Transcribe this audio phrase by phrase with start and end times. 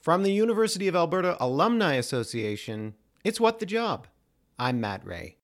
[0.00, 4.06] From the University of Alberta Alumni Association, it's What the Job.
[4.58, 5.36] I'm Matt Ray.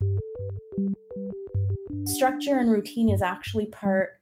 [2.06, 4.18] Structure and routine is actually part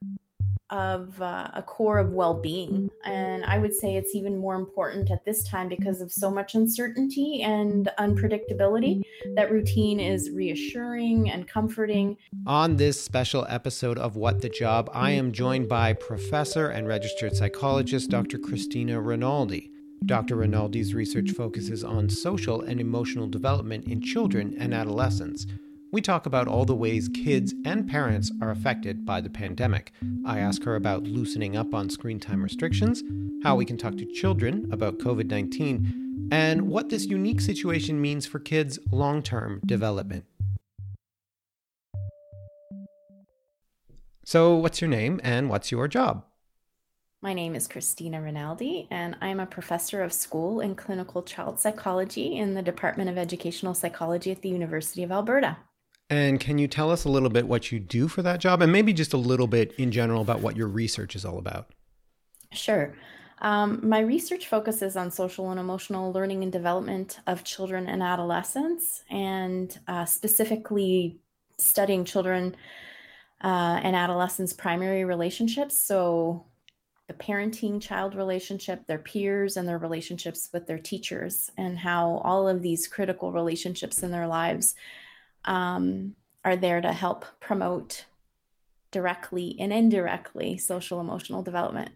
[0.70, 2.90] of uh, a core of well being.
[3.04, 6.56] And I would say it's even more important at this time because of so much
[6.56, 9.02] uncertainty and unpredictability
[9.36, 12.16] that routine is reassuring and comforting.
[12.44, 17.36] On this special episode of What the Job, I am joined by professor and registered
[17.36, 18.38] psychologist Dr.
[18.38, 19.70] Christina Rinaldi.
[20.06, 20.36] Dr.
[20.36, 25.46] Rinaldi's research focuses on social and emotional development in children and adolescents.
[25.92, 29.92] We talk about all the ways kids and parents are affected by the pandemic.
[30.26, 33.02] I ask her about loosening up on screen time restrictions,
[33.42, 38.26] how we can talk to children about COVID 19, and what this unique situation means
[38.26, 40.26] for kids' long term development.
[44.26, 46.24] So, what's your name and what's your job?
[47.24, 52.36] My name is Christina Rinaldi, and I'm a professor of school and clinical child psychology
[52.36, 55.56] in the Department of Educational Psychology at the University of Alberta.
[56.10, 58.70] And can you tell us a little bit what you do for that job and
[58.70, 61.70] maybe just a little bit in general about what your research is all about?
[62.52, 62.94] Sure.
[63.38, 69.02] Um, my research focuses on social and emotional learning and development of children and adolescents,
[69.08, 71.20] and uh, specifically
[71.56, 72.54] studying children
[73.42, 75.78] uh, and adolescents' primary relationships.
[75.78, 76.44] So,
[77.06, 82.48] the parenting child relationship, their peers, and their relationships with their teachers, and how all
[82.48, 84.74] of these critical relationships in their lives
[85.44, 88.06] um, are there to help promote
[88.90, 91.90] directly and indirectly social emotional development.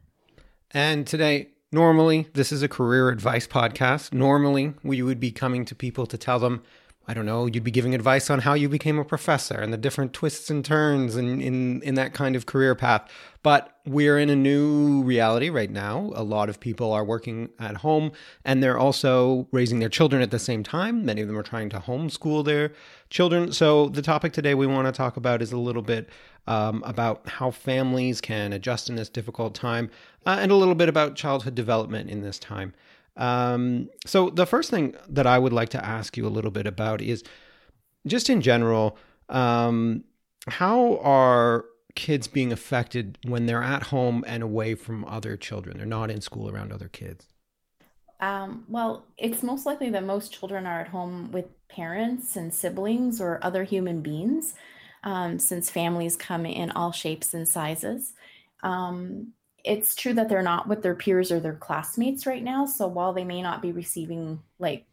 [0.73, 4.13] And today, normally, this is a career advice podcast.
[4.13, 6.63] Normally, we would be coming to people to tell them
[7.11, 9.79] I don't know, you'd be giving advice on how you became a professor and the
[9.79, 13.11] different twists and turns in, in, in that kind of career path.
[13.43, 16.13] But we're in a new reality right now.
[16.15, 18.13] A lot of people are working at home
[18.45, 21.07] and they're also raising their children at the same time.
[21.07, 22.73] Many of them are trying to homeschool their
[23.09, 23.53] children.
[23.53, 26.11] So, the topic today we want to talk about is a little bit
[26.47, 29.91] um, about how families can adjust in this difficult time
[30.27, 32.75] uh, and a little bit about childhood development in this time.
[33.19, 36.67] Um, so the first thing that I would like to ask you a little bit
[36.67, 37.25] about is
[38.07, 38.97] just in general,
[39.29, 40.05] um,
[40.47, 45.77] how are kids being affected when they're at home and away from other children?
[45.77, 47.27] They're not in school around other kids.
[48.21, 53.21] Um, well, it's most likely that most children are at home with parents and siblings
[53.21, 54.55] or other human beings,
[55.05, 58.15] um, since families come in all shapes and sizes.
[58.63, 62.67] Um, it's true that they're not with their peers or their classmates right now.
[62.67, 64.87] So while they may not be receiving like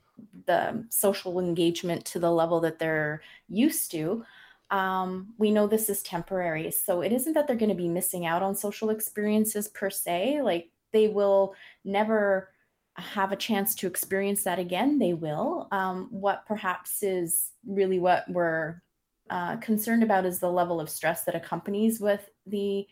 [0.46, 4.26] the social engagement to the level that they're used to,
[4.72, 6.72] um, we know this is temporary.
[6.72, 10.42] So it isn't that they're going to be missing out on social experiences per se.
[10.42, 11.54] Like they will
[11.84, 12.50] never
[12.98, 14.98] have a chance to experience that again.
[15.00, 15.68] They will.
[15.72, 18.82] Um, what perhaps is really what we're
[19.30, 22.88] uh, concerned about is the level of stress that accompanies with the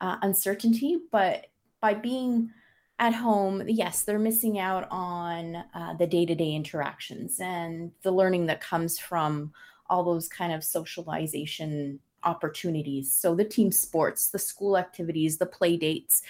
[0.00, 1.46] uh, uncertainty, but
[1.80, 2.50] by being
[2.98, 8.10] at home, yes, they're missing out on uh, the day to day interactions and the
[8.10, 9.52] learning that comes from
[9.88, 13.12] all those kind of socialization opportunities.
[13.12, 16.22] So the team sports, the school activities, the play dates.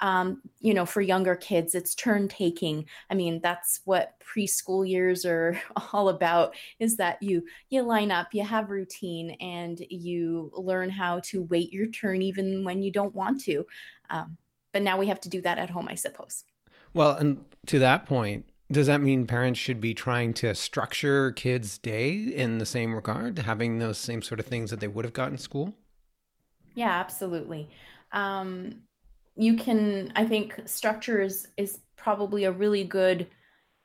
[0.00, 2.86] Um, you know, for younger kids, it's turn taking.
[3.10, 5.60] I mean, that's what preschool years are
[5.92, 11.20] all about is that you you line up, you have routine, and you learn how
[11.24, 13.66] to wait your turn even when you don't want to.
[14.10, 14.36] Um,
[14.72, 16.44] but now we have to do that at home, I suppose.
[16.94, 21.78] Well, and to that point, does that mean parents should be trying to structure kids'
[21.78, 25.14] day in the same regard, having those same sort of things that they would have
[25.14, 25.74] got in school?
[26.74, 27.68] Yeah, absolutely.
[28.12, 28.82] Um,
[29.36, 33.28] you can, I think, structure is, is probably a really good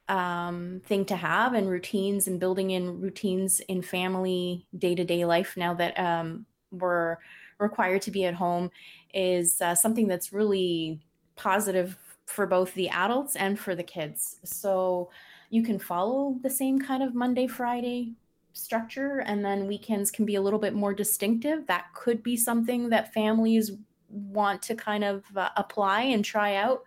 [0.10, 5.26] um, thing to have, and routines and building in routines in family day to day
[5.26, 7.18] life now that um, we're
[7.58, 8.70] required to be at home
[9.14, 11.00] is uh, something that's really
[11.36, 14.38] positive for both the adults and for the kids.
[14.44, 15.10] So
[15.50, 18.14] you can follow the same kind of Monday, Friday
[18.54, 21.68] structure, and then weekends can be a little bit more distinctive.
[21.68, 23.72] That could be something that families
[24.10, 26.84] want to kind of uh, apply and try out.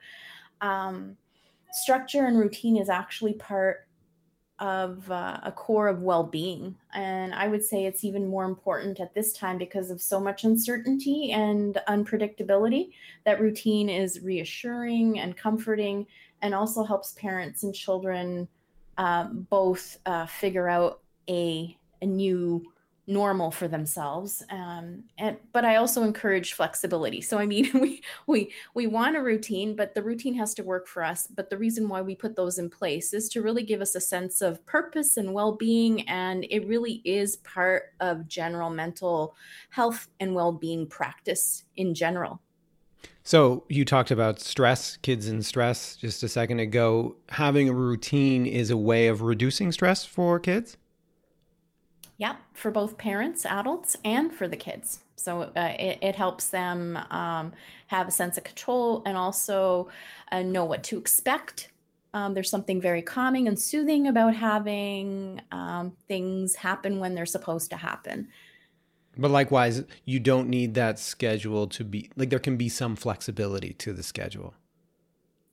[0.61, 1.17] Um,
[1.73, 3.86] structure and routine is actually part
[4.59, 6.75] of uh, a core of well-being.
[6.95, 10.45] And i would say it's even more important at this time because of so much
[10.45, 12.91] uncertainty and unpredictability
[13.25, 16.07] that routine is reassuring and comforting
[16.43, 18.49] and also helps parents and children
[18.99, 22.65] um, both uh, figure out a, a new
[23.07, 27.21] normal for themselves um, and but i also encourage flexibility.
[27.21, 30.87] So i mean we we we want a routine but the routine has to work
[30.89, 31.27] for us.
[31.27, 34.01] But the reason why we put those in place is to really give us a
[34.01, 39.37] sense of purpose and well-being and it really is part of general mental
[39.71, 42.41] health and well-being practice in general.
[43.23, 47.17] So you talked about stress kids in stress just a second ago.
[47.31, 50.77] Having a routine is a way of reducing stress for kids
[52.19, 55.01] Yep, for both parents, adults, and for the kids.
[55.17, 57.53] So uh, it, it helps them um,
[57.89, 59.89] have a sense of control and also
[60.33, 61.71] uh, know what to expect.
[62.15, 67.71] Um, there's something very calming and soothing about having um, things happen when they're supposed
[67.71, 68.29] to happen.
[69.19, 73.73] But likewise, you don't need that schedule to be like there can be some flexibility
[73.75, 74.55] to the schedule.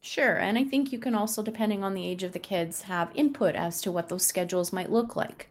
[0.01, 0.35] Sure.
[0.35, 3.55] And I think you can also, depending on the age of the kids, have input
[3.55, 5.49] as to what those schedules might look like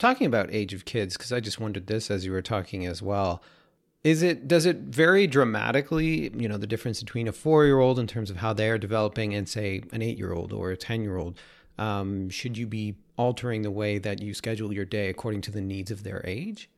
[0.00, 3.00] talking about age of kids because i just wondered this as you were talking as
[3.00, 3.42] well
[4.02, 7.98] is it does it vary dramatically you know the difference between a four year old
[7.98, 10.76] in terms of how they are developing and say an eight year old or a
[10.76, 11.38] ten year old
[11.78, 15.60] um, should you be altering the way that you schedule your day according to the
[15.60, 16.68] needs of their age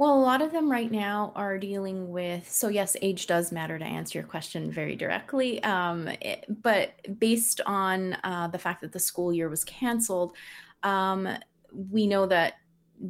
[0.00, 3.78] well, a lot of them right now are dealing with, so yes, age does matter
[3.78, 5.62] to answer your question very directly.
[5.62, 10.34] Um, it, but based on uh, the fact that the school year was canceled,
[10.82, 11.28] um,
[11.72, 12.54] we know that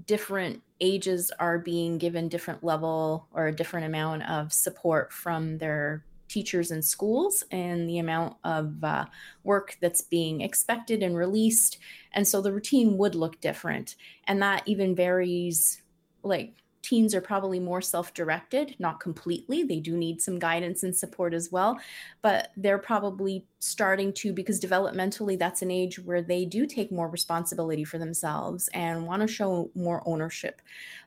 [0.06, 6.04] different ages are being given different level or a different amount of support from their
[6.28, 9.04] teachers and schools and the amount of uh,
[9.42, 11.78] work that's being expected and released.
[12.12, 13.96] And so the routine would look different.
[14.28, 15.82] And that even varies
[16.22, 19.62] like teens are probably more self-directed not completely.
[19.62, 21.78] They do need some guidance and support as well
[22.22, 27.08] but they're probably starting to because developmentally that's an age where they do take more
[27.08, 30.62] responsibility for themselves and want to show more ownership.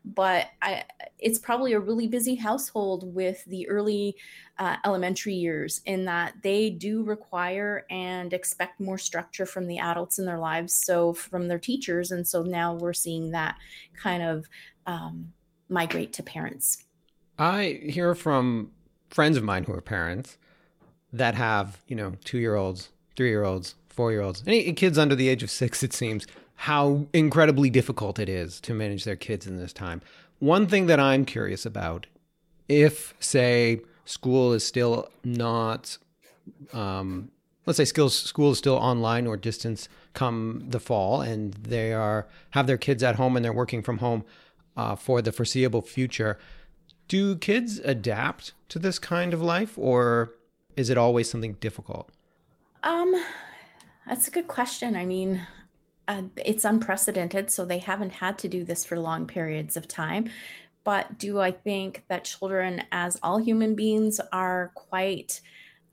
[0.05, 0.83] But I,
[1.19, 4.15] it's probably a really busy household with the early
[4.59, 10.19] uh, elementary years in that they do require and expect more structure from the adults
[10.19, 13.55] in their lives so from their teachers and so now we're seeing that
[13.99, 14.47] kind of
[14.85, 15.33] um,
[15.69, 16.83] migrate to parents.
[17.37, 18.71] I hear from
[19.09, 20.37] friends of mine who are parents
[21.11, 24.97] that have, you know, two year olds, three year olds, four year olds, any kids
[24.97, 26.25] under the age of six, it seems,
[26.55, 30.01] how incredibly difficult it is to manage their kids in this time.
[30.39, 32.07] One thing that I'm curious about
[32.67, 35.97] if, say, school is still not,
[36.73, 37.29] um,
[37.65, 42.27] let's say school, school is still online or distance come the fall and they are
[42.51, 44.23] have their kids at home and they're working from home
[44.75, 46.37] uh, for the foreseeable future.
[47.07, 50.33] Do kids adapt to this kind of life, or
[50.75, 52.09] is it always something difficult?
[52.83, 53.13] Um,
[54.07, 54.95] that's a good question.
[54.95, 55.45] I mean,
[56.07, 60.29] uh, it's unprecedented, so they haven't had to do this for long periods of time.
[60.83, 65.39] But do I think that children, as all human beings, are quite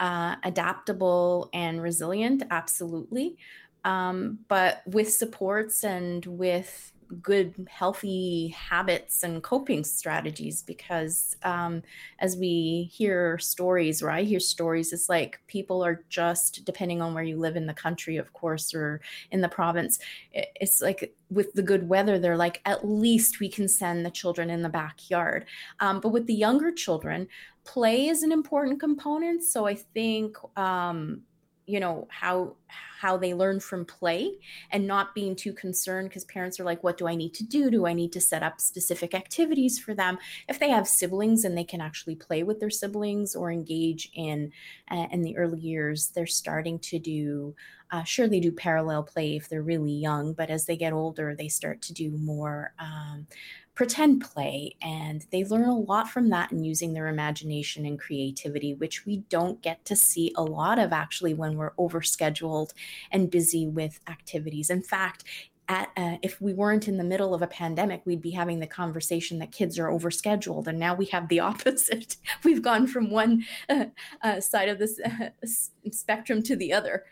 [0.00, 2.42] uh, adaptable and resilient?
[2.50, 3.36] Absolutely.
[3.84, 6.92] Um, but with supports and with
[7.22, 11.82] good healthy habits and coping strategies because um,
[12.18, 17.14] as we hear stories or i hear stories it's like people are just depending on
[17.14, 19.98] where you live in the country of course or in the province
[20.32, 24.50] it's like with the good weather they're like at least we can send the children
[24.50, 25.46] in the backyard.
[25.80, 27.28] Um, but with the younger children
[27.64, 29.42] play is an important component.
[29.42, 31.22] So i think um,
[31.70, 32.56] you know how
[33.00, 34.34] how they learn from play
[34.70, 37.70] and not being too concerned because parents are like what do i need to do?
[37.70, 40.18] Do i need to set up specific activities for them?
[40.48, 44.52] If they have siblings and they can actually play with their siblings or engage in
[44.90, 47.54] uh, in the early years they're starting to do
[47.92, 51.34] uh, sure they do parallel play if they're really young but as they get older
[51.34, 53.26] they start to do more um,
[53.74, 58.74] pretend play and they learn a lot from that and using their imagination and creativity
[58.74, 62.72] which we don't get to see a lot of actually when we're overscheduled
[63.10, 65.24] and busy with activities in fact
[65.70, 68.66] at, uh, if we weren't in the middle of a pandemic, we'd be having the
[68.66, 72.16] conversation that kids are overscheduled, and now we have the opposite.
[72.42, 73.84] We've gone from one uh,
[74.20, 75.00] uh, side of this
[75.92, 77.04] spectrum to the other.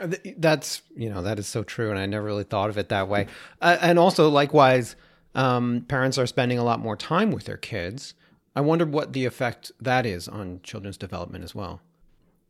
[0.00, 2.88] Uh, that's you know that is so true, and I never really thought of it
[2.88, 3.28] that way.
[3.62, 4.96] Uh, and also, likewise,
[5.36, 8.14] um, parents are spending a lot more time with their kids.
[8.56, 11.80] I wonder what the effect that is on children's development as well.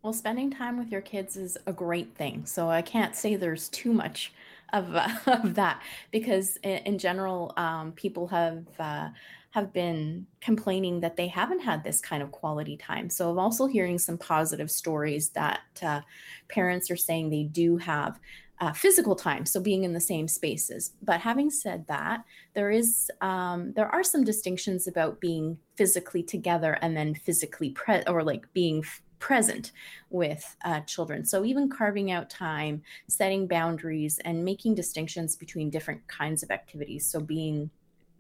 [0.02, 2.47] Well, spending time with your kids is a great thing.
[2.47, 4.33] So I can't say there's too much
[4.73, 9.09] of, uh, of that because in, in general, um, people have uh,
[9.50, 13.09] have been complaining that they haven't had this kind of quality time.
[13.09, 16.02] So I'm also hearing some positive stories that uh,
[16.49, 18.21] parents are saying they do have
[18.61, 20.93] uh, physical time so being in the same spaces.
[21.03, 26.79] But having said that there is um, there are some distinctions about being physically together
[26.81, 29.73] and then physically pre or like being f- present
[30.11, 31.25] with uh, children.
[31.25, 37.07] So even carving out time setting boundaries and making distinctions between different kinds of activities.
[37.07, 37.71] So being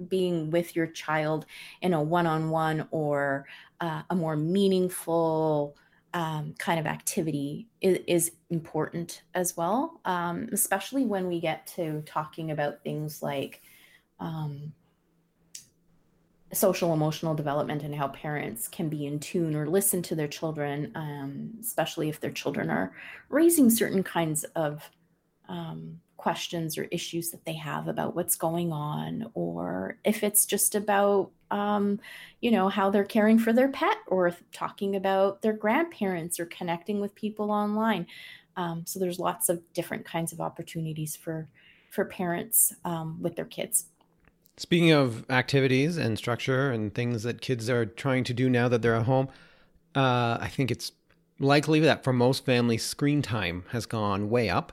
[0.08, 1.46] being with your child
[1.80, 3.46] in a one-on-one or
[3.80, 5.74] uh, a more meaningful
[6.16, 12.00] um, kind of activity is, is, important as well, um, especially when we get to
[12.06, 13.60] talking about things like
[14.18, 14.72] um,
[16.54, 20.90] social emotional development and how parents can be in tune or listen to their children,
[20.94, 22.94] um, especially if their children are
[23.28, 24.88] raising certain kinds of
[25.50, 30.74] um, questions or issues that they have about what's going on, or if it's just
[30.74, 32.00] about um,
[32.40, 37.00] you know, how they're caring for their pet or talking about their grandparents or connecting
[37.00, 38.06] with people online.
[38.56, 41.48] Um, so there's lots of different kinds of opportunities for
[41.90, 43.86] for parents um, with their kids.
[44.56, 48.82] Speaking of activities and structure and things that kids are trying to do now that
[48.82, 49.28] they're at home,
[49.94, 50.92] uh, I think it's
[51.38, 54.72] likely that for most families, screen time has gone way up.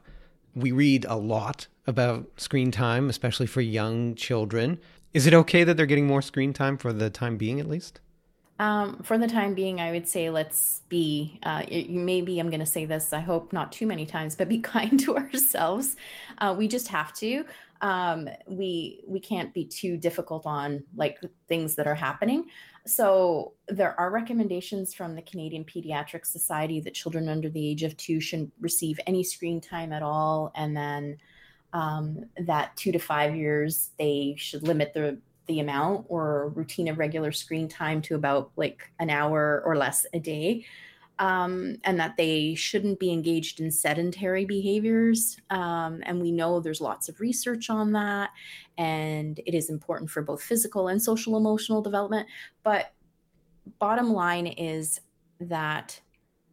[0.56, 4.80] We read a lot about screen time, especially for young children.
[5.14, 8.00] Is it okay that they're getting more screen time for the time being, at least?
[8.60, 12.66] Um, for the time being, I would say let's be, uh, maybe I'm going to
[12.66, 15.96] say this, I hope not too many times, but be kind to ourselves.
[16.38, 17.46] Uh, we just have to.
[17.84, 22.46] Um, we we can't be too difficult on like things that are happening.
[22.88, 27.96] So there are recommendations from the Canadian Pediatric Society that children under the age of
[27.98, 31.18] two shouldn't receive any screen time at all, and then
[31.74, 36.98] um, that two to five years they should limit the the amount or routine of
[36.98, 40.66] regular screen time to about like an hour or less a day
[41.20, 45.38] um, and that they shouldn't be engaged in sedentary behaviors.
[45.50, 48.32] Um, and we know there's lots of research on that
[48.78, 52.28] and it is important for both physical and social emotional development.
[52.64, 52.94] But
[53.80, 55.00] bottom line is
[55.40, 56.00] that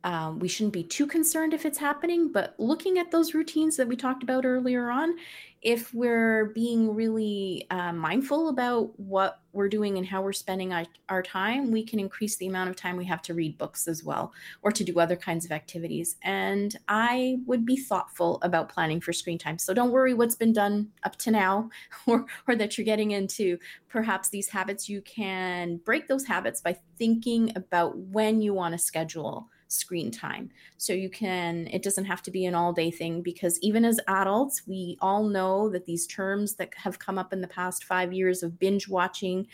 [0.05, 3.89] um, we shouldn't be too concerned if it's happening, but looking at those routines that
[3.89, 5.17] we talked about earlier on,
[5.63, 10.87] if we're being really uh, mindful about what we're doing and how we're spending our,
[11.11, 14.03] our, time, we can increase the amount of time we have to read books as
[14.03, 16.17] well or to do other kinds of activities.
[16.23, 19.59] And I would be thoughtful about planning for screen time.
[19.59, 21.69] So don't worry what's been done up to now
[22.07, 24.89] or, or that you're getting into perhaps these habits.
[24.89, 30.51] You can break those habits by thinking about when you want to schedule screen time.
[30.79, 34.01] So you can, it doesn't have to be an all day thing because even as
[34.09, 38.13] adults, we all know that these terms that have come up in the past five
[38.13, 39.47] years of binge watching,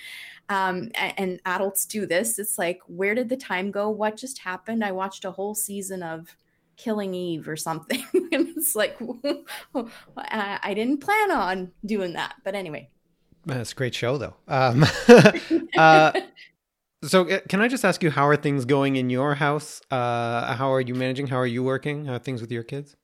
[0.49, 2.39] um, and, adults do this.
[2.39, 3.91] It's like, where did the time go?
[3.91, 4.83] What just happened?
[4.83, 6.35] I watched a whole season of
[6.77, 8.03] Killing Eve or something.
[8.15, 8.99] and it's like,
[10.17, 12.37] I didn't plan on doing that.
[12.43, 12.89] But anyway.
[13.45, 14.35] That's a great show, though.
[14.49, 14.85] Um,
[15.77, 16.13] uh,
[17.05, 19.81] so, uh, can I just ask you, how are things going in your house?
[19.91, 21.27] Uh, how are you managing?
[21.29, 22.07] How are you working?
[22.07, 22.97] How are things with your kids?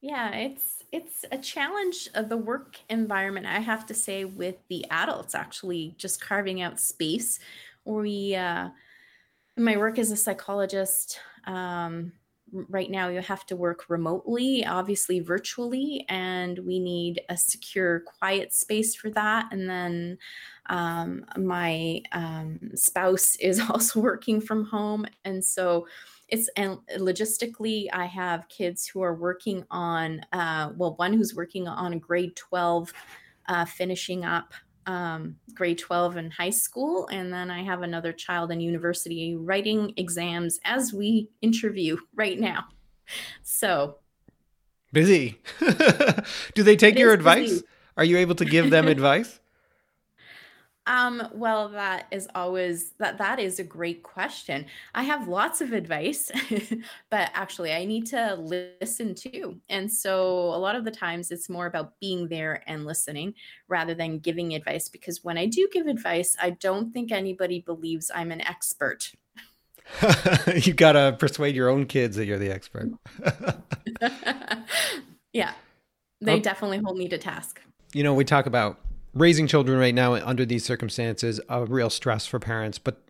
[0.00, 3.46] Yeah, it's it's a challenge of the work environment.
[3.46, 7.40] I have to say, with the adults, actually, just carving out space.
[7.84, 8.70] We, uh,
[9.56, 12.12] my work as a psychologist, um,
[12.52, 18.52] right now you have to work remotely, obviously virtually, and we need a secure, quiet
[18.52, 19.48] space for that.
[19.52, 20.18] And then
[20.66, 25.06] um, my um, spouse is also working from home.
[25.24, 25.86] And so
[26.28, 31.68] it's and logistically, I have kids who are working on, uh, well, one who's working
[31.68, 32.92] on a grade 12,
[33.46, 34.54] uh, finishing up
[34.86, 37.08] um, grade 12 in high school.
[37.08, 42.64] And then I have another child in university writing exams as we interview right now.
[43.42, 43.98] So
[44.92, 45.40] busy.
[46.54, 47.50] Do they take your advice?
[47.50, 47.64] Busy.
[47.96, 49.40] Are you able to give them advice?
[50.86, 54.66] Um, well, that is always that that is a great question.
[54.94, 56.30] I have lots of advice,
[57.10, 59.60] but actually I need to listen too.
[59.70, 63.34] And so a lot of the times it's more about being there and listening
[63.66, 68.10] rather than giving advice because when I do give advice, I don't think anybody believes
[68.14, 69.12] I'm an expert.
[70.54, 72.90] you got to persuade your own kids that you're the expert.
[75.32, 75.52] yeah.
[76.20, 77.60] They definitely hold me to task.
[77.92, 78.80] You know, we talk about
[79.14, 82.78] raising children right now under these circumstances a real stress for parents.
[82.78, 83.00] But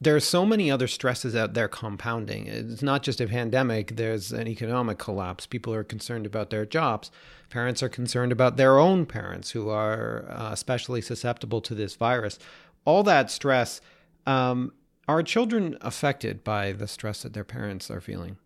[0.00, 2.48] there are so many other stresses out there compounding.
[2.48, 5.46] It's not just a pandemic there's an economic collapse.
[5.46, 7.10] People are concerned about their jobs.
[7.50, 12.38] Parents are concerned about their own parents who are uh, especially susceptible to this virus.
[12.84, 13.80] All that stress.
[14.26, 14.72] Um,
[15.08, 18.38] are children affected by the stress that their parents are feeling?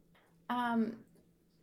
[0.49, 0.93] Um,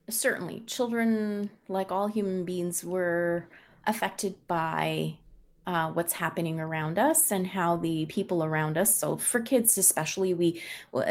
[0.10, 3.48] certainly, children, like all human beings, were
[3.86, 5.18] affected by
[5.66, 10.34] uh, what's happening around us and how the people around us so for kids especially
[10.34, 10.62] we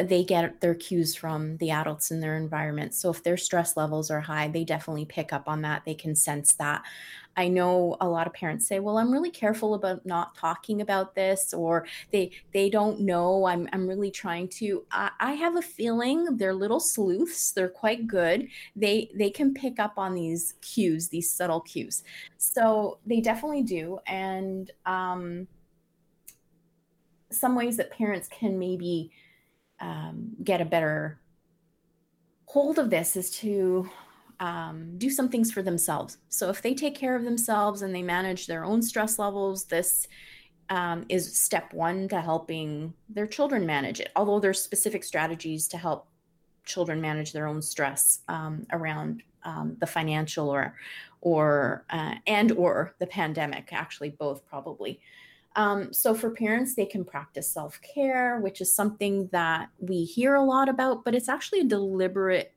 [0.02, 2.94] they get their cues from the adults in their environment.
[2.94, 5.85] So if their stress levels are high they definitely pick up on that.
[5.85, 6.82] They can sense that
[7.36, 11.14] I know a lot of parents say, "Well, I'm really careful about not talking about
[11.14, 13.46] this," or they they don't know.
[13.46, 14.84] I'm I'm really trying to.
[14.90, 17.52] I, I have a feeling they're little sleuths.
[17.52, 18.48] They're quite good.
[18.76, 22.02] They they can pick up on these cues, these subtle cues.
[22.38, 25.48] So they definitely do, and um,
[27.30, 29.10] some ways that parents can maybe
[29.80, 31.18] um, get a better
[32.46, 33.88] hold of this is to
[34.42, 36.18] um, do some things for themselves.
[36.28, 40.08] So if they take care of themselves and they manage their own stress levels, this
[40.68, 44.11] um, is step one to helping their children manage it.
[44.16, 46.08] Although there's specific strategies to help
[46.64, 50.75] children manage their own stress um, around um, the financial or
[51.20, 53.68] or uh, and or the pandemic.
[53.72, 55.00] Actually, both probably.
[55.54, 60.34] Um, so for parents, they can practice self care, which is something that we hear
[60.34, 62.54] a lot about, but it's actually a deliberate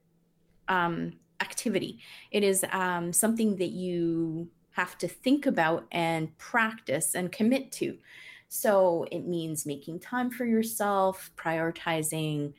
[0.68, 2.00] um, activity.
[2.32, 7.98] It is um, something that you have to think about and practice and commit to.
[8.50, 12.54] So it means making time for yourself, prioritizing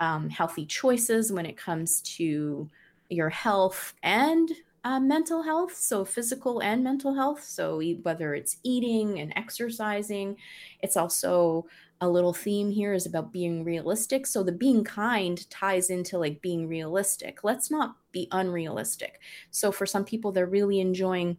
[0.00, 2.68] um, healthy choices when it comes to
[3.08, 4.50] your health and
[4.88, 5.76] uh, mental health.
[5.76, 7.44] So physical and mental health.
[7.44, 10.38] So whether it's eating and exercising,
[10.80, 11.66] it's also
[12.00, 14.26] a little theme here is about being realistic.
[14.26, 17.44] So the being kind ties into like being realistic.
[17.44, 19.20] Let's not be unrealistic.
[19.50, 21.36] So for some people, they're really enjoying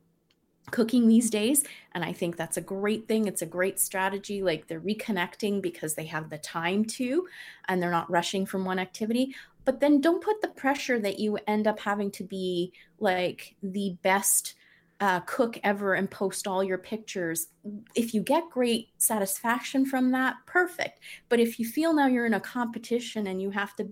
[0.70, 1.64] cooking these days
[1.94, 5.96] and i think that's a great thing it's a great strategy like they're reconnecting because
[5.96, 7.28] they have the time to
[7.68, 9.34] and they're not rushing from one activity
[9.70, 13.96] but then don't put the pressure that you end up having to be like the
[14.02, 14.56] best
[15.00, 17.50] uh, cook ever and post all your pictures.
[17.94, 21.02] If you get great satisfaction from that, perfect.
[21.30, 23.90] But if you feel now you're in a competition and you have to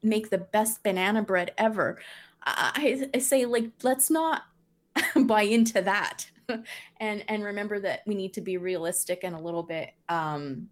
[0.00, 1.98] make the best banana bread ever,
[2.44, 4.42] I, I say like let's not
[5.24, 6.30] buy into that,
[7.00, 10.68] and and remember that we need to be realistic and a little bit, um,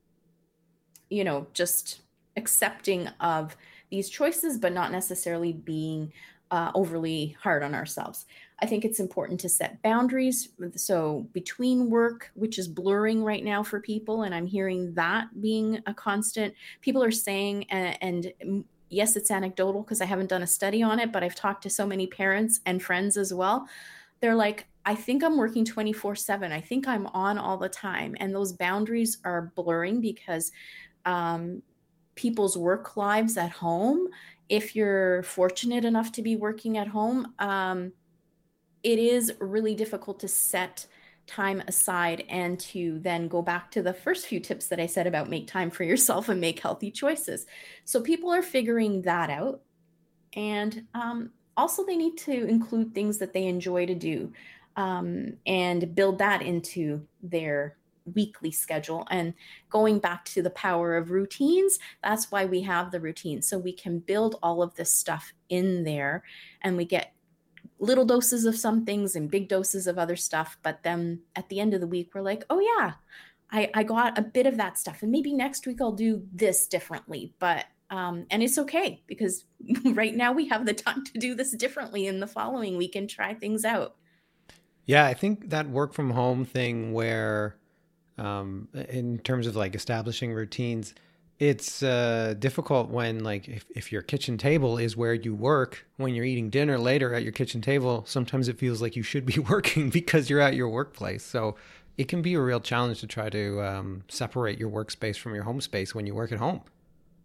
[1.11, 2.03] you know, just
[2.37, 3.57] accepting of
[3.91, 6.13] these choices, but not necessarily being
[6.51, 8.27] uh, overly hard on ourselves.
[8.61, 10.49] I think it's important to set boundaries.
[10.77, 15.81] So, between work, which is blurring right now for people, and I'm hearing that being
[15.87, 20.47] a constant, people are saying, and, and yes, it's anecdotal because I haven't done a
[20.47, 23.69] study on it, but I've talked to so many parents and friends as well.
[24.21, 26.51] They're like, I think I'm working 24 7.
[26.51, 28.17] I think I'm on all the time.
[28.21, 30.51] And those boundaries are blurring because
[31.05, 31.63] um,
[32.19, 34.09] people's work lives at home,
[34.49, 37.93] if you're fortunate enough to be working at home, um,
[38.83, 40.87] it is really difficult to set
[41.29, 45.07] time aside and to then go back to the first few tips that I said
[45.07, 47.47] about make time for yourself and make healthy choices.
[47.85, 49.61] So people are figuring that out.
[50.33, 54.33] And um, also, they need to include things that they enjoy to do
[54.77, 57.78] um, and build that into their
[58.15, 59.07] weekly schedule.
[59.11, 59.35] And
[59.71, 63.43] going back to the power of routines, that's why we have the routine.
[63.43, 66.25] So we can build all of this stuff in there
[66.63, 67.13] and we get
[67.79, 70.59] little doses of some things and big doses of other stuff.
[70.63, 72.95] But then at the end of the week, we're like, oh, yeah,
[73.51, 75.03] I, I got a bit of that stuff.
[75.03, 77.35] And maybe next week I'll do this differently.
[77.39, 79.47] But um, and it's okay because
[79.85, 82.07] right now we have the time to do this differently.
[82.07, 83.97] In the following week and try things out.
[84.85, 87.57] Yeah, I think that work from home thing where,
[88.19, 90.95] um, in terms of like establishing routines,
[91.39, 96.15] it's uh, difficult when like if, if your kitchen table is where you work when
[96.15, 99.39] you're eating dinner later at your kitchen table sometimes it feels like you should be
[99.51, 101.25] working because you're at your workplace.
[101.25, 101.57] So
[101.97, 105.45] it can be a real challenge to try to um, separate your workspace from your
[105.45, 106.63] home space when you work at home.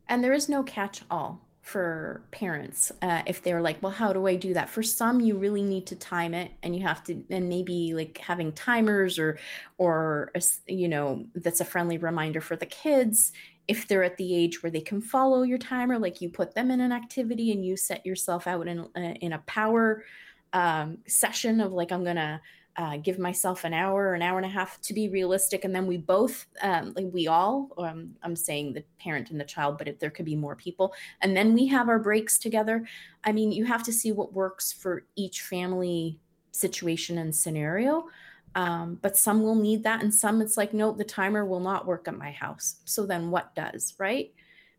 [0.07, 4.27] And there is no catch all for parents uh, if they're like well how do
[4.27, 4.69] i do that?
[4.69, 8.17] For some you really need to time it and you have to and maybe like
[8.17, 9.39] having timers or
[9.77, 10.31] or
[10.67, 13.31] you know that's a friendly reminder for the kids.
[13.65, 16.69] If they're at the age where they can follow your timer, like you put them
[16.69, 20.03] in an activity and you set yourself out in, uh, in a power
[20.51, 22.41] um, session of like, I'm to
[22.75, 25.63] uh, give myself an hour, an hour and a half to be realistic.
[25.63, 29.45] And then we both, um, like we all, um, I'm saying the parent and the
[29.45, 30.93] child, but if there could be more people.
[31.21, 32.87] And then we have our breaks together.
[33.23, 36.19] I mean, you have to see what works for each family
[36.51, 38.07] situation and scenario.
[38.55, 41.87] Um, but some will need that, and some it's like, no, the timer will not
[41.87, 42.75] work at my house.
[42.85, 44.31] So then what does, right?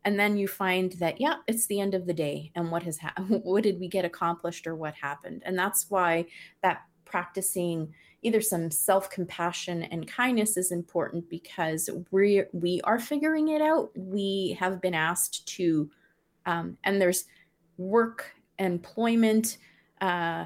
[0.05, 2.97] And then you find that, yeah, it's the end of the day, and what has
[2.97, 3.41] happened?
[3.43, 5.43] what did we get accomplished, or what happened?
[5.45, 6.25] And that's why
[6.63, 13.61] that practicing either some self-compassion and kindness is important because we we are figuring it
[13.61, 13.91] out.
[13.95, 15.89] We have been asked to,
[16.45, 17.25] um, and there's
[17.77, 19.57] work, employment.
[20.01, 20.45] Uh,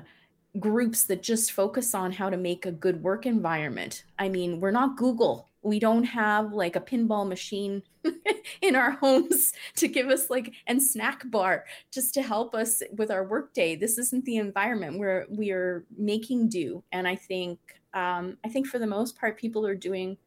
[0.59, 4.03] groups that just focus on how to make a good work environment.
[4.17, 5.48] I mean, we're not Google.
[5.61, 7.83] We don't have like a pinball machine
[8.61, 13.11] in our homes to give us like and snack bar just to help us with
[13.11, 13.75] our workday.
[13.75, 16.83] This isn't the environment where we are making do.
[16.91, 17.59] And I think
[17.93, 20.17] um, I think for the most part, people are doing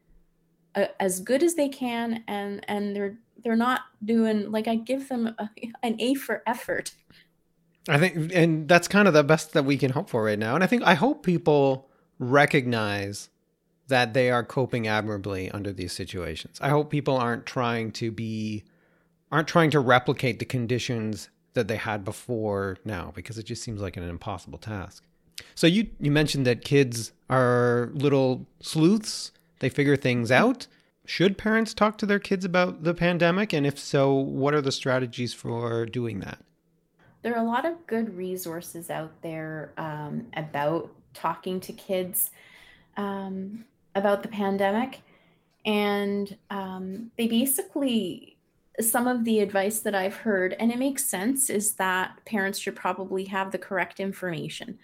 [0.74, 5.08] a, as good as they can, and and they're they're not doing like I give
[5.08, 5.48] them a,
[5.82, 6.92] an A for effort
[7.88, 10.54] I think, and that's kind of the best that we can hope for right now.
[10.54, 13.28] And I think, I hope people recognize
[13.88, 16.58] that they are coping admirably under these situations.
[16.60, 18.64] I hope people aren't trying to be,
[19.30, 23.80] aren't trying to replicate the conditions that they had before now, because it just seems
[23.80, 25.04] like an impossible task.
[25.54, 29.32] So you you mentioned that kids are little sleuths.
[29.58, 30.66] They figure things out.
[31.04, 33.52] Should parents talk to their kids about the pandemic?
[33.52, 36.38] And if so, what are the strategies for doing that?
[37.22, 42.30] there are a lot of good resources out there um, about talking to kids
[42.96, 45.00] um, about the pandemic.
[45.64, 48.36] And um, they basically,
[48.80, 52.76] some of the advice that I've heard, and it makes sense, is that parents should
[52.76, 54.78] probably have the correct information.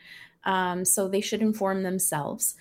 [0.44, 2.54] Um, so they should inform themselves.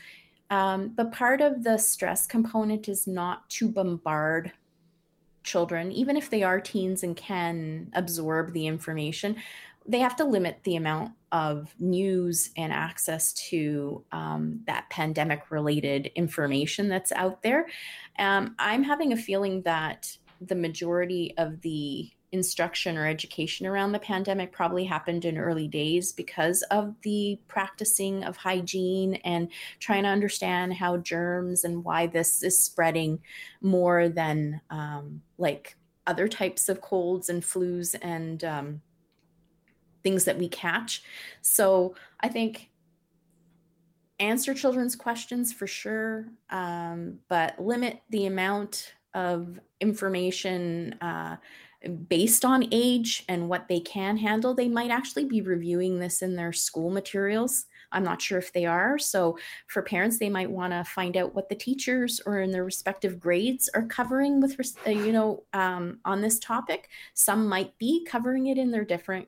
[0.49, 4.51] Um, but part of the stress component is not to bombard
[5.43, 9.35] children, even if they are teens and can absorb the information,
[9.87, 16.11] they have to limit the amount of news and access to um, that pandemic related
[16.15, 17.67] information that's out there.
[18.19, 23.99] Um, I'm having a feeling that the majority of the instruction or education around the
[23.99, 30.09] pandemic probably happened in early days because of the practicing of hygiene and trying to
[30.09, 33.19] understand how germs and why this is spreading
[33.61, 38.81] more than um, like other types of colds and flus and um,
[40.07, 41.03] things that we catch.
[41.41, 42.69] So I think
[44.19, 51.35] answer children's questions for sure, um, but limit the amount of information uh,
[52.07, 54.53] based on age and what they can handle.
[54.53, 57.65] They might actually be reviewing this in their school materials.
[57.91, 58.97] I'm not sure if they are.
[58.97, 62.63] So, for parents, they might want to find out what the teachers or in their
[62.63, 66.89] respective grades are covering with, uh, you know, um, on this topic.
[67.13, 69.27] Some might be covering it in their different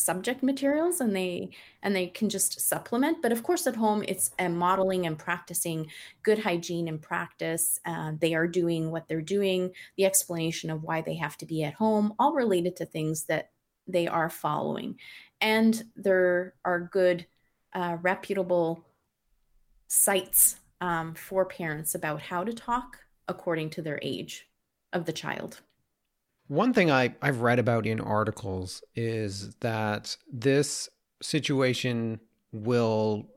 [0.00, 1.50] subject materials and they
[1.82, 5.86] and they can just supplement but of course at home it's a modeling and practicing
[6.22, 11.00] good hygiene and practice uh, they are doing what they're doing the explanation of why
[11.00, 13.50] they have to be at home all related to things that
[13.92, 14.98] they are following.
[15.40, 17.26] And there are good
[17.72, 18.84] uh, reputable
[19.88, 24.48] sites um, for parents about how to talk according to their age
[24.92, 25.60] of the child
[26.50, 30.88] one thing I, I've read about in articles is that this
[31.22, 32.18] situation
[32.50, 33.28] will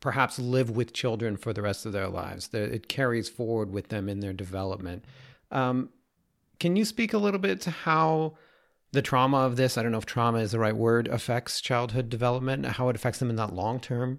[0.00, 2.50] perhaps live with children for the rest of their lives.
[2.52, 5.04] It carries forward with them in their development.
[5.52, 5.90] Um,
[6.58, 8.36] can you speak a little bit to how
[8.90, 12.08] the trauma of this, I don't know if trauma is the right word, affects childhood
[12.08, 14.18] development, how it affects them in that long term?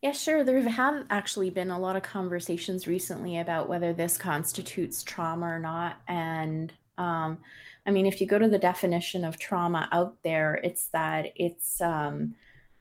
[0.00, 0.44] Yeah, sure.
[0.44, 5.58] There have actually been a lot of conversations recently about whether this constitutes trauma or
[5.58, 5.96] not.
[6.08, 7.38] And um,
[7.86, 11.80] I mean, if you go to the definition of trauma out there, it's that it's
[11.80, 12.34] um,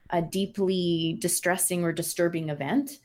[0.10, 3.00] a deeply distressing or disturbing event.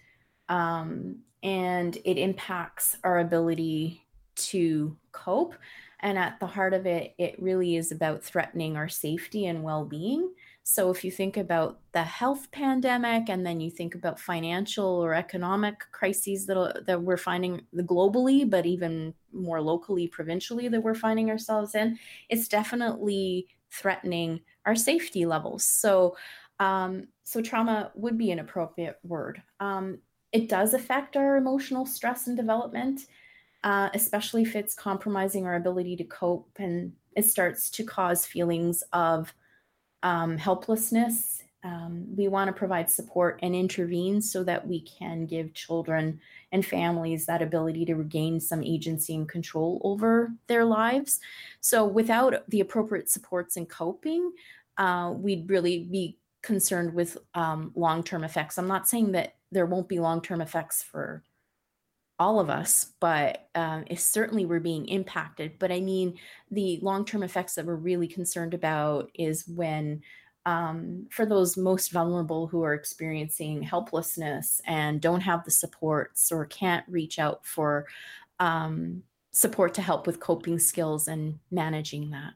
[0.49, 4.05] Um, and it impacts our ability
[4.37, 5.55] to cope.
[6.01, 9.85] And at the heart of it, it really is about threatening our safety and well
[9.85, 10.33] being.
[10.71, 15.15] So if you think about the health pandemic and then you think about financial or
[15.15, 21.31] economic crises that, that we're finding globally, but even more locally, provincially, that we're finding
[21.31, 25.65] ourselves in, it's definitely threatening our safety levels.
[25.65, 26.19] So,
[26.61, 29.43] um, so trauma would be an appropriate word.
[29.61, 30.01] Um,
[30.33, 33.07] it does affect our emotional stress and development,
[33.65, 38.83] uh, especially if it's compromising our ability to cope and it starts to cause feelings
[38.93, 39.33] of
[40.03, 41.43] um, helplessness.
[41.65, 46.21] Um, we want to provide support and intervene so that we can give children
[46.53, 51.19] and families that ability to regain some agency and control over their lives.
[51.61, 54.33] So, without the appropriate supports and coping,
[54.77, 58.57] uh, we'd really be concerned with um, long term effects.
[58.57, 61.25] I'm not saying that there won't be long term effects for
[62.19, 65.59] all of us, but um, certainly we're being impacted.
[65.59, 66.19] But I mean,
[66.51, 70.03] the long term effects that we're really concerned about is when,
[70.45, 76.47] um, for those most vulnerable who are experiencing helplessness and don't have the supports or
[76.47, 77.87] can't reach out for
[78.41, 82.35] um, support to help with coping skills and managing that.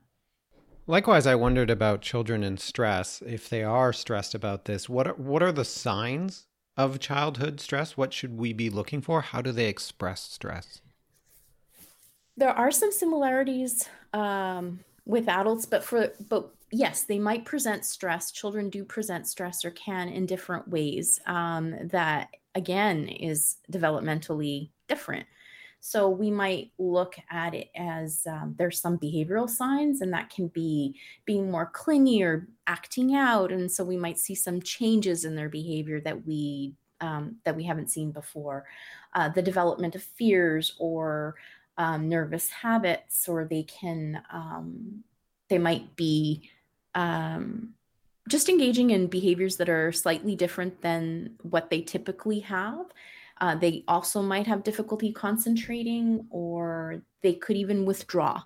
[0.86, 3.22] Likewise, I wondered about children in stress.
[3.24, 7.96] If they are stressed about this, what are, what are the signs of childhood stress?
[7.96, 9.20] What should we be looking for?
[9.20, 10.80] How do they express stress?
[12.36, 18.30] There are some similarities um, with adults, but for but yes, they might present stress.
[18.30, 21.20] Children do present stress or can in different ways.
[21.26, 25.26] Um, that again is developmentally different.
[25.84, 30.46] So we might look at it as um, there's some behavioral signs, and that can
[30.46, 33.50] be being more clingy or acting out.
[33.50, 37.64] And so we might see some changes in their behavior that we um, that we
[37.64, 38.64] haven't seen before.
[39.12, 41.34] Uh, the development of fears or
[41.76, 45.02] um, nervous habits, or they can um,
[45.48, 46.48] they might be
[46.94, 47.70] um,
[48.28, 52.86] just engaging in behaviors that are slightly different than what they typically have
[53.42, 58.40] uh, they also might have difficulty concentrating or they could even withdraw.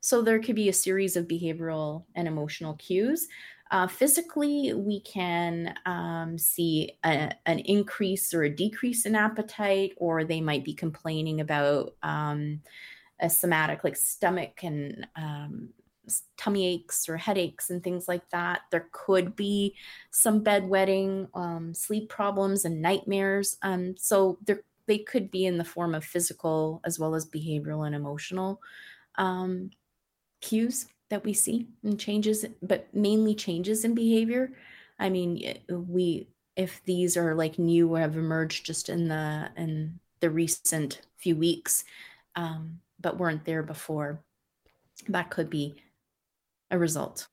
[0.00, 3.28] So there could be a series of behavioral and emotional cues.
[3.70, 10.22] Uh, physically, we can um, see a, an increase or a decrease in appetite, or
[10.22, 12.60] they might be complaining about um,
[13.20, 15.70] a somatic, like stomach and um,
[16.36, 18.62] tummy aches or headaches and things like that.
[18.70, 19.76] There could be
[20.10, 23.56] some bedwetting, um, sleep problems, and nightmares.
[23.62, 24.38] Um, so
[24.86, 28.60] they could be in the form of physical as well as behavioral and emotional
[29.16, 29.70] um,
[30.40, 34.52] cues that we see and changes, but mainly changes in behavior.
[34.98, 39.98] I mean, we if these are like new or have emerged just in the in
[40.20, 41.84] the recent few weeks,
[42.36, 44.22] um, but weren't there before,
[45.08, 45.81] that could be
[46.72, 47.28] a result.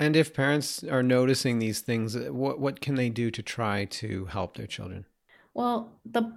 [0.00, 4.24] And if parents are noticing these things, what what can they do to try to
[4.24, 5.06] help their children?
[5.54, 6.32] Well, the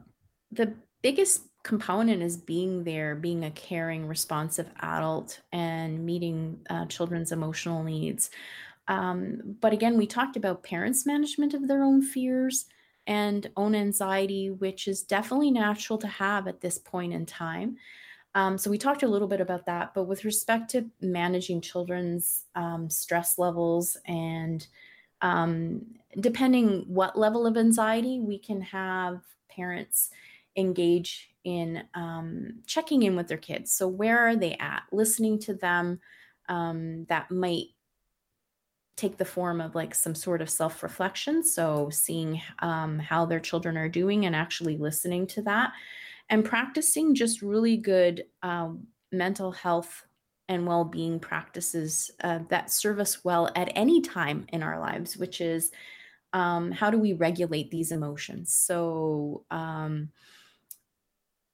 [0.52, 7.32] the biggest component is being there, being a caring, responsive adult, and meeting uh, children's
[7.32, 8.30] emotional needs.
[8.88, 12.66] Um, but again, we talked about parents' management of their own fears
[13.08, 17.78] and own anxiety, which is definitely natural to have at this point in time.
[18.36, 22.44] Um, so we talked a little bit about that, but with respect to managing children's
[22.54, 24.68] um, stress levels and
[25.22, 25.86] um,
[26.20, 30.10] depending what level of anxiety, we can have parents
[30.58, 33.72] engage in um, checking in with their kids.
[33.72, 34.84] So where are they at?
[34.92, 36.02] Listening to them.
[36.48, 37.70] Um, that might
[38.98, 41.44] take the form of like some sort of self reflection.
[41.44, 45.72] So seeing um, how their children are doing and actually listening to that
[46.30, 50.06] and practicing just really good um, mental health
[50.48, 55.18] and well being practices uh, that serve us well at any time in our lives,
[55.18, 55.72] which is
[56.34, 58.54] um, how do we regulate these emotions?
[58.54, 60.10] So, um,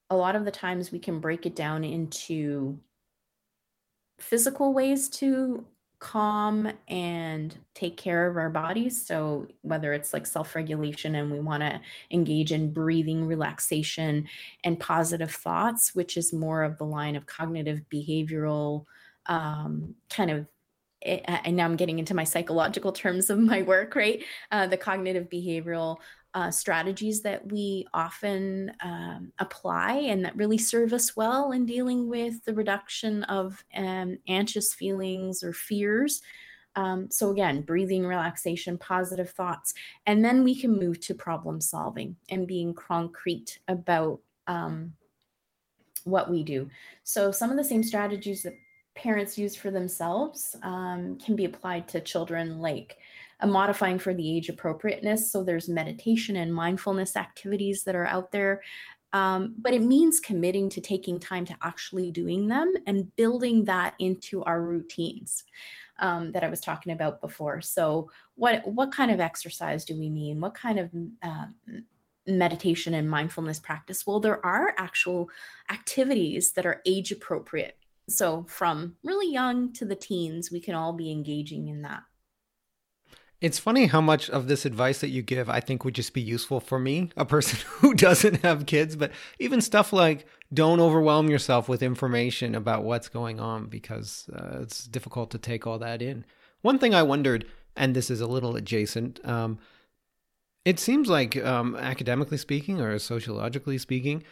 [0.09, 2.79] a lot of the times we can break it down into
[4.19, 5.65] physical ways to
[6.01, 9.05] calm and take care of our bodies.
[9.05, 14.27] So, whether it's like self regulation and we want to engage in breathing, relaxation,
[14.63, 18.85] and positive thoughts, which is more of the line of cognitive behavioral
[19.27, 20.47] um, kind of
[21.03, 24.23] eh, and now I'm getting into my psychological terms of my work, right?
[24.51, 25.97] Uh, the cognitive behavioral
[26.33, 32.07] uh, strategies that we often um, apply and that really serve us well in dealing
[32.07, 36.21] with the reduction of um, anxious feelings or fears.
[36.75, 39.73] Um, so, again, breathing, relaxation, positive thoughts.
[40.05, 44.93] And then we can move to problem solving and being concrete about um,
[46.05, 46.69] what we do.
[47.03, 48.55] So, some of the same strategies that
[48.95, 52.97] parents use for themselves um, can be applied to children, like
[53.47, 55.31] modifying for the age appropriateness.
[55.31, 58.61] So there's meditation and mindfulness activities that are out there.
[59.13, 63.95] Um, but it means committing to taking time to actually doing them and building that
[63.99, 65.43] into our routines
[65.99, 67.61] um, that I was talking about before.
[67.61, 70.39] So, what what kind of exercise do we mean?
[70.39, 70.89] What kind of
[71.21, 71.45] uh,
[72.25, 74.05] meditation and mindfulness practice?
[74.07, 75.29] Well, there are actual
[75.69, 77.77] activities that are age appropriate.
[78.09, 82.03] So, from really young to the teens, we can all be engaging in that.
[83.41, 86.21] It's funny how much of this advice that you give I think would just be
[86.21, 91.29] useful for me, a person who doesn't have kids, but even stuff like don't overwhelm
[91.29, 96.01] yourself with information about what's going on because uh, it's difficult to take all that
[96.01, 96.23] in.
[96.61, 99.25] One thing I wondered and this is a little adjacent.
[99.27, 99.59] Um,
[100.65, 104.23] it seems like, um, academically speaking or sociologically speaking,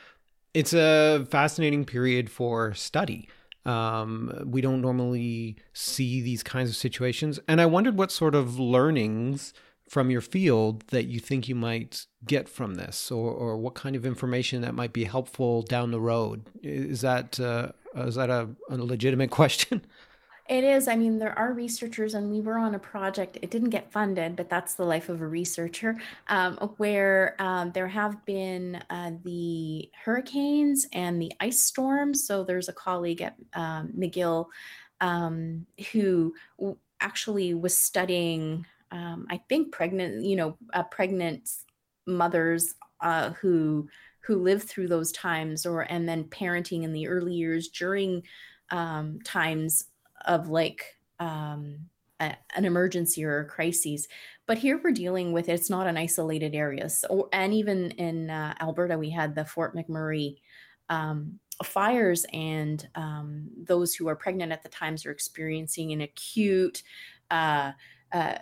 [0.54, 3.30] it's a fascinating period for study.
[3.66, 7.40] Um, we don't normally see these kinds of situations.
[7.48, 9.54] And I wondered what sort of learnings
[9.88, 13.96] from your field that you think you might get from this or, or what kind
[13.96, 16.46] of information that might be helpful down the road.
[16.62, 19.86] Is that, uh, is that a, a legitimate question?
[20.50, 20.88] It is.
[20.88, 23.38] I mean, there are researchers, and we were on a project.
[23.44, 25.96] It didn't get funded, but that's the life of a researcher,
[26.28, 32.26] um, where um, there have been uh, the hurricanes and the ice storms.
[32.26, 34.48] So there's a colleague at um, McGill
[35.02, 36.34] um, who
[37.00, 41.48] actually was studying, um, I think, pregnant, you know, uh, pregnant
[42.08, 43.88] mothers uh, who
[44.22, 48.24] who lived through those times, or and then parenting in the early years during
[48.72, 49.86] um, times
[50.26, 51.80] of like um,
[52.20, 54.08] a, an emergency or a crisis.
[54.46, 56.90] But here we're dealing with it's not an isolated area.
[56.90, 60.38] So, and even in uh, Alberta, we had the Fort McMurray
[60.90, 66.84] um, fires, and um, those who are pregnant at the times are experiencing an acute.
[67.30, 67.74] Uh,
[68.12, 68.36] uh,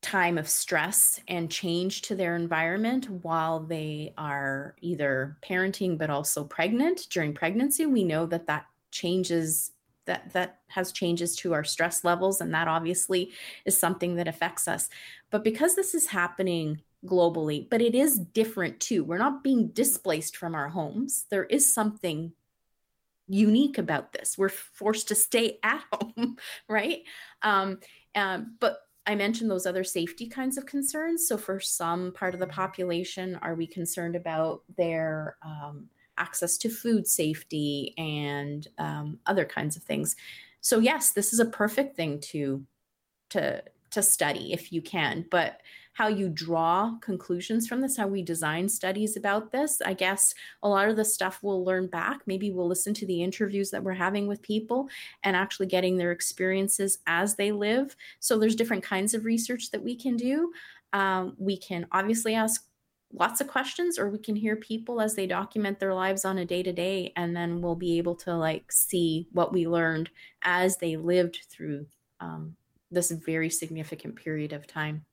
[0.00, 6.44] time of stress and change to their environment while they are either parenting but also
[6.44, 9.72] pregnant during pregnancy we know that that changes
[10.06, 13.32] that that has changes to our stress levels and that obviously
[13.64, 14.88] is something that affects us.
[15.30, 20.36] But because this is happening globally but it is different too we're not being displaced
[20.36, 21.26] from our homes.
[21.30, 22.32] There is something
[23.28, 24.38] unique about this.
[24.38, 26.38] We're forced to stay at home
[26.68, 27.02] right?
[27.42, 27.78] Um,
[28.14, 31.28] um, but I mentioned those other safety kinds of concerns.
[31.28, 36.68] So, for some part of the population, are we concerned about their um, access to
[36.68, 40.16] food safety and um, other kinds of things.
[40.60, 42.64] So yes, this is a perfect thing to
[43.30, 45.60] to to study if you can, but
[45.94, 49.80] how you draw conclusions from this, how we design studies about this.
[49.80, 52.22] I guess a lot of the stuff we'll learn back.
[52.26, 54.88] Maybe we'll listen to the interviews that we're having with people
[55.22, 57.94] and actually getting their experiences as they live.
[58.18, 60.52] So there's different kinds of research that we can do.
[60.92, 62.66] Um, we can obviously ask
[63.14, 66.44] lots of questions or we can hear people as they document their lives on a
[66.44, 70.10] day to day and then we'll be able to like see what we learned
[70.42, 71.86] as they lived through
[72.20, 72.56] um,
[72.90, 75.04] this very significant period of time.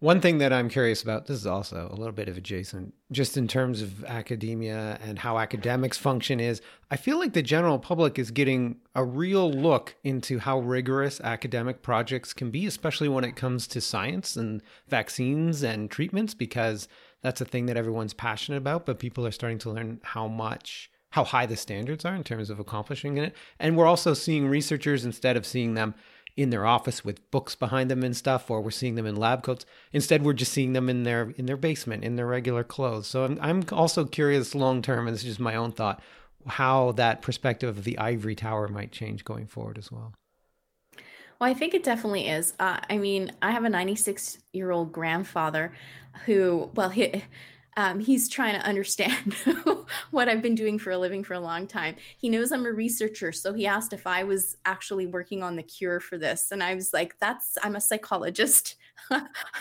[0.00, 3.36] One thing that I'm curious about, this is also a little bit of adjacent, just
[3.36, 8.18] in terms of academia and how academics function, is I feel like the general public
[8.18, 13.36] is getting a real look into how rigorous academic projects can be, especially when it
[13.36, 16.88] comes to science and vaccines and treatments, because
[17.22, 20.90] that's a thing that everyone's passionate about, but people are starting to learn how much
[21.10, 23.34] how high the standards are in terms of accomplishing it.
[23.58, 25.94] And we're also seeing researchers instead of seeing them
[26.36, 29.42] in their office with books behind them and stuff or we're seeing them in lab
[29.42, 33.06] coats instead we're just seeing them in their in their basement in their regular clothes
[33.06, 36.00] so i'm, I'm also curious long term and this is just my own thought
[36.46, 40.14] how that perspective of the ivory tower might change going forward as well
[41.40, 42.52] well, I think it definitely is.
[42.60, 45.72] Uh, I mean, I have a 96 year old grandfather
[46.26, 47.24] who, well, he,
[47.76, 49.34] um, he's trying to understand
[50.10, 51.96] what I've been doing for a living for a long time.
[52.18, 55.62] He knows I'm a researcher, so he asked if I was actually working on the
[55.62, 58.76] cure for this, and I was like, "That's I'm a psychologist.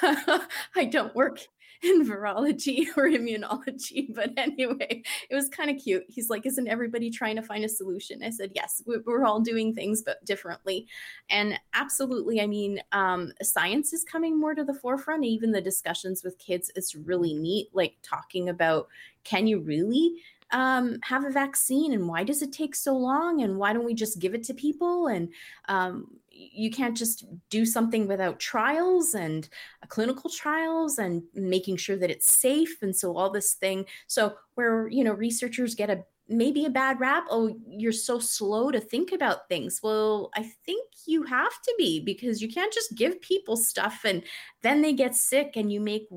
[0.02, 1.40] I don't work
[1.84, 4.14] in virology or immunology.
[4.14, 6.04] But anyway, it was kind of cute.
[6.08, 8.24] He's like, Isn't everybody trying to find a solution?
[8.24, 10.88] I said, Yes, we're all doing things, but differently.
[11.30, 15.24] And absolutely, I mean, um, science is coming more to the forefront.
[15.24, 18.88] Even the discussions with kids, it's really neat, like talking about
[19.24, 20.16] can you really?
[20.52, 23.94] um, have a vaccine and why does it take so long and why don't we
[23.94, 25.30] just give it to people and
[25.68, 26.08] um,
[26.40, 29.50] you can't just do something without trials and
[29.84, 33.86] uh, clinical trials and making sure that it's safe and so all this thing.
[34.08, 38.70] So where you know researchers get a maybe a bad rap oh you're so slow
[38.72, 39.80] to think about things.
[39.82, 44.22] Well i think you have to be because you can't just give people stuff and
[44.62, 46.08] then they get sick and you make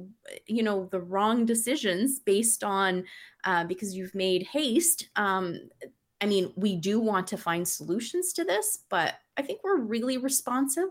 [0.46, 3.04] you know the wrong decisions based on
[3.44, 5.08] uh, because you've made haste.
[5.16, 5.70] Um,
[6.20, 10.18] I mean, we do want to find solutions to this, but I think we're really
[10.18, 10.88] responsive.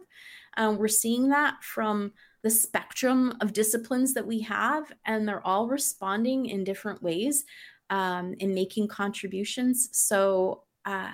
[0.58, 2.12] Um, we're seeing that from
[2.44, 7.46] the spectrum of disciplines that we have, and they're all responding in different ways
[7.90, 9.90] um, in making contributions.
[9.92, 11.12] So, uh,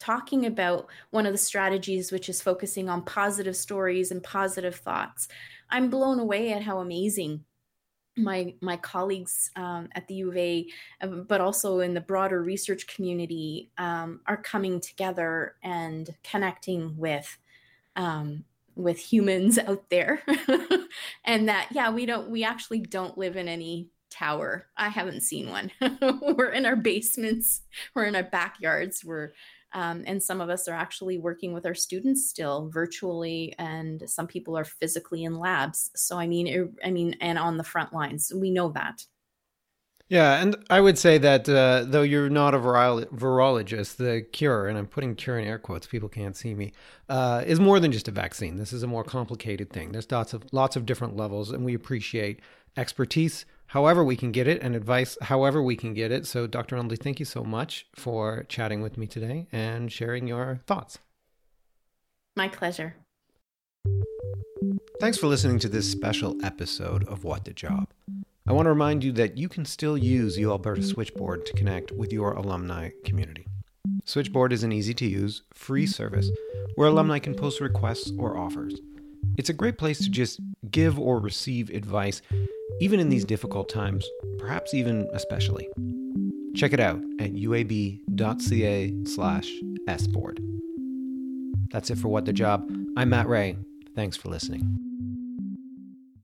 [0.00, 5.28] talking about one of the strategies, which is focusing on positive stories and positive thoughts,
[5.68, 7.44] I'm blown away at how amazing
[8.16, 10.66] my my colleagues um, at the U of A,
[11.00, 17.38] um, but also in the broader research community, um, are coming together and connecting with
[17.96, 18.44] um,
[18.76, 20.22] with humans out there.
[21.24, 24.66] And that yeah we don't we actually don't live in any tower.
[24.76, 25.70] I haven't seen one.
[26.36, 27.62] We're in our basements.
[27.94, 29.04] We're in our backyards.
[29.04, 29.32] We're
[29.72, 34.26] um, and some of us are actually working with our students still virtually and some
[34.26, 37.92] people are physically in labs so i mean it, i mean and on the front
[37.92, 39.04] lines we know that
[40.10, 44.76] yeah, and I would say that uh, though you're not a virologist, the cure, and
[44.76, 46.72] I'm putting cure in air quotes, people can't see me,
[47.08, 48.56] uh, is more than just a vaccine.
[48.56, 49.92] This is a more complicated thing.
[49.92, 52.40] There's lots of lots of different levels, and we appreciate
[52.76, 56.26] expertise, however we can get it, and advice, however we can get it.
[56.26, 56.76] So, Dr.
[56.76, 60.98] Umley, thank you so much for chatting with me today and sharing your thoughts.
[62.36, 62.96] My pleasure.
[65.00, 67.88] Thanks for listening to this special episode of What the Job.
[68.46, 72.12] I want to remind you that you can still use UAlberta Switchboard to connect with
[72.12, 73.46] your alumni community.
[74.04, 76.30] Switchboard is an easy to use, free service
[76.74, 78.80] where alumni can post requests or offers.
[79.36, 80.40] It's a great place to just
[80.70, 82.22] give or receive advice,
[82.80, 84.06] even in these difficult times,
[84.38, 85.68] perhaps even especially.
[86.54, 89.52] Check it out at uab.ca slash
[89.98, 90.40] sboard.
[91.70, 92.70] That's it for What the Job.
[92.96, 93.56] I'm Matt Ray.
[93.94, 94.89] Thanks for listening.